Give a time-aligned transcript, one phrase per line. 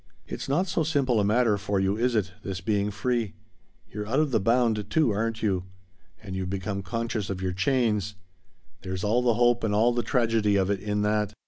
[0.25, 3.35] "It's not so simple a matter for you, is it this 'being free'?
[3.87, 5.65] You're of the bound, too, aren't you?
[6.23, 8.15] And you've become conscious of your chains.
[8.81, 11.35] There's all the hope and all the tragedy of it in that."